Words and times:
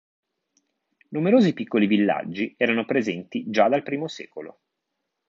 Numerosi 1.09 1.53
piccoli 1.53 1.85
villaggi 1.85 2.55
erano 2.57 2.85
presenti 2.85 3.43
già 3.47 3.67
dal 3.69 3.83
I 3.85 4.03
secolo. 4.07 4.59